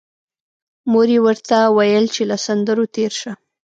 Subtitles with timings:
[0.91, 3.31] مور یې ورته ویل چې له سندرو تېر شه